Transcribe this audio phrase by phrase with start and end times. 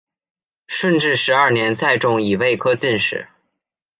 [0.65, 3.27] 顺治十二年再中乙未科进士。